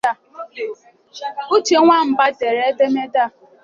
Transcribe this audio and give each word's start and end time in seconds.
Uche 1.55 1.75
Nwamba 1.83 2.23
dere 2.39 2.61
edemede 2.71 3.19
a 3.25 3.27